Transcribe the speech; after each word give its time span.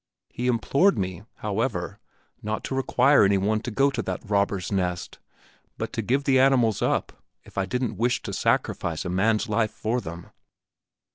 He 0.31 0.47
implored 0.47 0.97
me, 0.97 1.25
however, 1.35 1.99
not 2.41 2.63
to 2.63 2.73
require 2.73 3.23
any 3.23 3.37
one 3.37 3.59
to 3.59 3.69
go 3.69 3.91
to 3.91 4.01
that 4.01 4.27
robber's 4.27 4.71
nest, 4.71 5.19
but 5.77 5.93
to 5.93 6.01
give 6.01 6.23
the 6.23 6.39
animals 6.39 6.81
up 6.81 7.13
if 7.43 7.55
I 7.55 7.67
didn't 7.67 7.97
wish 7.97 8.19
to 8.23 8.33
sacrifice 8.33 9.05
a 9.05 9.09
man's 9.09 9.47
life 9.47 9.69
for 9.69 10.01
them." 10.01 10.31